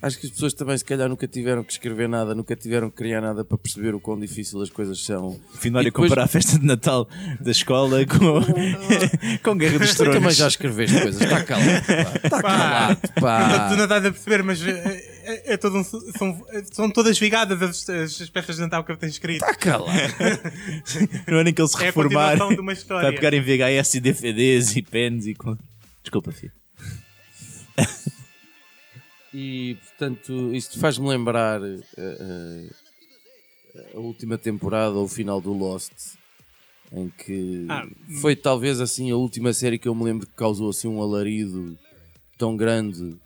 [0.00, 2.96] Acho que as pessoas também, se calhar, nunca tiveram que escrever nada, nunca tiveram que
[2.96, 5.38] criar nada para perceber o quão difícil as coisas são.
[5.54, 8.40] Finório E depois- comparar a festa de Natal da escola com,
[9.44, 10.36] com Guerra dos Tu também Tronos.
[10.36, 12.18] já escreveste coisas, está calado, pá.
[12.24, 13.76] Está calado, Tu pá.
[13.76, 14.58] não estás a perceber, mas
[15.24, 18.92] é, é- é todo um- são, são todas ligadas as, as peças de Natal que
[18.92, 19.42] eu tenho escrito.
[19.42, 19.90] Está calado.
[21.28, 23.08] No ano em que ele se É a reformar, continuação de uma história.
[23.10, 25.36] vai pegar em VHS e DVDs e pens e.
[26.02, 26.52] Desculpa, filho.
[29.34, 32.66] E portanto, isto faz-me lembrar eh, eh,
[33.94, 35.90] a última temporada ou o final do Lost,
[36.92, 37.86] em que Ah,
[38.20, 41.78] foi talvez assim a última série que eu me lembro que causou assim um alarido
[42.36, 43.16] tão grande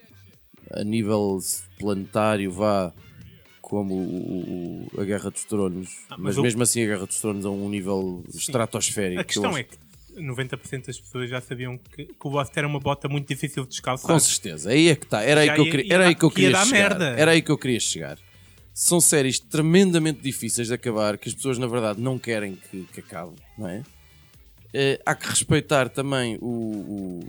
[0.73, 1.39] a nível
[1.79, 2.93] planetário, vá
[3.61, 7.21] como o- o- a Guerra dos Tronos, mas mas, o- mesmo assim a Guerra dos
[7.21, 9.21] Tronos a um nível estratosférico.
[9.21, 9.77] A que questão acho- é que
[10.17, 13.71] 90% das pessoas já sabiam que, que o Lost era uma bota muito difícil de
[13.71, 14.07] descalçar.
[14.11, 15.23] Com certeza, aí é que está.
[15.23, 16.79] Era aí que eu ia- queria, ia era aí que eu que ia queria chegar.
[16.99, 17.05] merda.
[17.21, 18.19] Era aí que eu queria chegar.
[18.73, 23.01] São séries tremendamente difíceis de acabar que as pessoas na verdade não querem que, que
[23.01, 23.83] acabem, não é?
[24.73, 27.29] Eh, há que respeitar também o, o,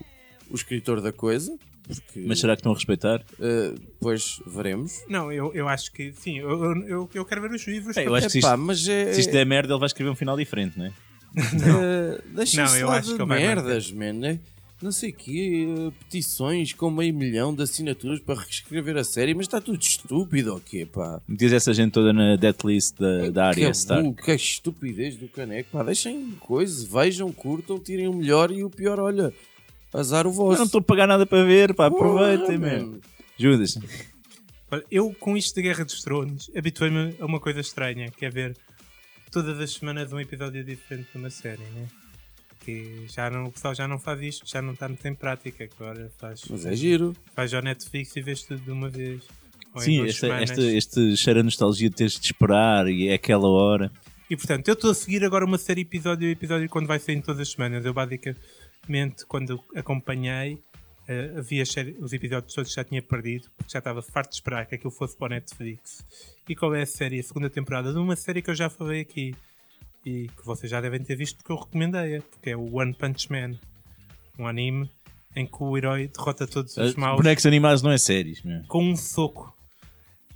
[0.51, 3.23] o escritor da coisa, porque Mas será que estão a respeitar?
[3.39, 5.03] eh, depois veremos.
[5.07, 6.39] Não, eu, eu acho que sim.
[6.39, 7.95] Eu, eu, eu, quero ver os livros.
[7.97, 9.87] É, eu acho que se Epá, isto, mas é, se isto der merda, ele vai
[9.87, 10.91] escrever um final diferente, não é?
[11.37, 14.13] Eh, Deixa-se Não, eu lá acho de que ele vai merdas, man.
[14.13, 14.39] né?
[14.81, 19.33] Não sei o quê, eh, petições com meio milhão de assinaturas para reescrever a série,
[19.33, 21.19] mas está tudo estúpido ou quê, pá?
[21.27, 22.63] Metias essa gente toda na death
[22.99, 28.13] da, da área burro, que estupidez do caneco, pá, deixem coisa, vejam, curtam, tirem o
[28.13, 29.33] melhor e o pior, olha,
[29.93, 30.57] azar o Eu vosso.
[30.59, 32.99] não estou a pagar nada para ver, pá, aproveitem, man.
[33.37, 33.77] Judas.
[34.91, 38.57] Eu, com isto da Guerra dos Tronos, habituei-me a uma coisa estranha, que é ver
[39.31, 41.87] todas as semanas um episódio diferente de uma série, né?
[42.65, 45.69] Que já não, o pessoal já não faz isto, já não está muito em prática,
[45.79, 47.15] agora faz, Mas é giro.
[47.33, 49.21] faz ao Netflix e vês tudo de uma vez.
[49.77, 53.89] Sim, esta, esta, este cheiro a nostalgia de teres de esperar e é aquela hora.
[54.29, 57.23] E portanto, eu estou a seguir agora uma série episódio a episódio quando vai saindo
[57.23, 57.85] todas as semanas.
[57.85, 58.41] Eu basicamente,
[59.27, 60.59] quando acompanhei,
[61.07, 61.63] eh, havia
[61.99, 64.91] os episódios todos que já tinha perdido, porque já estava farto de esperar que aquilo
[64.91, 66.05] fosse para o Netflix.
[66.47, 67.19] E qual é a série?
[67.19, 69.35] A segunda temporada de uma série que eu já falei aqui
[70.05, 73.31] e que vocês já devem ter visto porque eu recomendei-a, porque é o One Punch
[73.31, 73.55] Man,
[74.37, 74.89] um anime
[75.35, 78.63] em que o herói derrota todos os maus Bonecos animados não é séries, meu.
[78.67, 79.55] com um soco.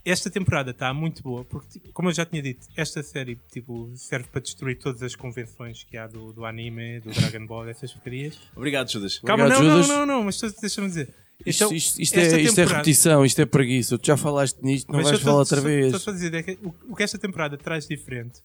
[0.03, 3.91] Esta temporada está muito boa, porque, tipo, como eu já tinha dito, esta série tipo,
[3.95, 7.91] serve para destruir todas as convenções que há do, do anime, do Dragon Ball, essas
[7.93, 8.35] porcarias.
[8.55, 9.19] Obrigado, Judas.
[9.19, 9.97] Calma, Obrigado, não, não, Judas.
[9.99, 11.13] não, não, mas tu- deixa-me dizer.
[11.45, 13.97] Isto, Então, isto- isto é, isto é temporada- repetição, isto é preguiça.
[13.99, 15.91] Tu já falaste nisto, não Mas vais só- falar só- outra só- vez.
[15.91, 18.41] Só para dizer, é que o, o que esta temporada traz diferente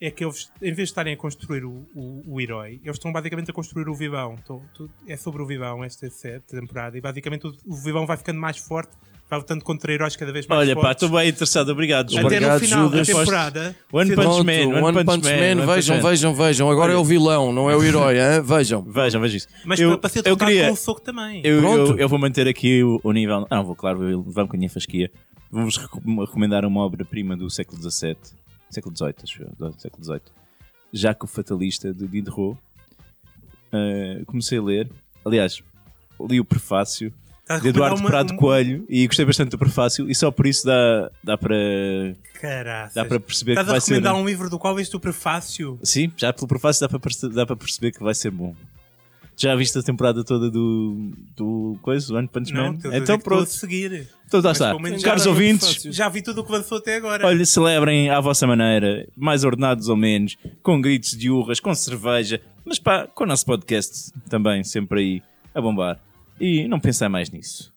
[0.00, 3.12] é que eles, em vez de estarem a construir o, o, o herói, eles estão
[3.12, 4.36] basicamente a construir o vivão.
[5.06, 6.08] É sobre o vivão esta
[6.48, 8.92] temporada e basicamente o, o vivão vai ficando mais forte,
[9.28, 11.02] vai lutando contra heróis cada vez mais Olha, pá, fortes.
[11.02, 11.68] estou bem interessado.
[11.70, 12.06] Obrigado.
[12.10, 13.06] Até no Obrigado, final Judas.
[13.08, 13.76] da temporada.
[13.92, 16.02] One Punch Pronto, Man, One One Punch Punch Man, Man, vejam, Man.
[16.10, 16.70] vejam, vejam.
[16.70, 18.40] Agora é o vilão, não é o herói, hein?
[18.46, 18.82] vejam.
[18.82, 19.48] Vejam, vejam isso.
[19.64, 21.40] Mas eu, para, ser eu queria, com o soco também.
[21.44, 21.92] eu, Pronto.
[21.92, 23.46] eu, eu vou manter aqui o, o nível.
[23.50, 25.10] Ah, não vou, claro, vou levar um bocadinho a fasquia.
[25.50, 28.16] Vou-vos recom- recomendar uma obra-prima do século XVII,
[28.70, 30.20] século XVIII, acho eu, do século XVIII.
[30.92, 32.56] Jacques o Fatalista, de Diderot.
[33.72, 34.88] Ah, comecei a ler.
[35.24, 35.62] Aliás,
[36.20, 37.12] li o prefácio
[37.48, 40.46] de Eduardo recomendar Prado uma- um- Coelho e gostei bastante do prefácio e só por
[40.46, 41.54] isso dá, dá para
[42.40, 42.94] Caraças.
[42.94, 45.00] dá para perceber Estás que a vai ser recomendar um livro do qual viste o
[45.00, 45.78] prefácio?
[45.82, 48.54] sim já pelo prefácio dá para perce- dá para perceber que vai ser bom
[49.38, 52.88] já viste a temporada toda do do coisa do One Punch Não, Man a dizer
[52.88, 54.08] então que estou a pronto seguir.
[54.26, 57.26] então Mas está caros ouvintes Já vi tudo o que lançou até agora.
[57.26, 62.40] olha celebrem à vossa maneira mais ordenados ou menos com gritos de urras com cerveja
[62.64, 65.22] mas pá com o nosso podcast também sempre aí
[65.54, 66.00] a bombar
[66.40, 67.72] e não pensar mais nisso